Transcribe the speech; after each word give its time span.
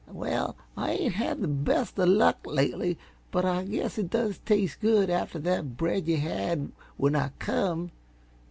"Well, 0.11 0.55
I 0.75 0.93
ain't 0.93 1.13
had 1.13 1.41
the 1.41 1.47
best 1.47 1.99
uh 1.99 2.07
luck, 2.07 2.39
lately, 2.43 2.97
but 3.29 3.45
I 3.45 3.65
guess 3.65 3.99
it 3.99 4.09
does 4.09 4.39
taste 4.39 4.79
good 4.81 5.11
after 5.11 5.37
that 5.37 5.77
bread 5.77 6.07
yuh 6.07 6.17
had 6.17 6.71
when 6.97 7.15
I 7.15 7.29
come. 7.37 7.91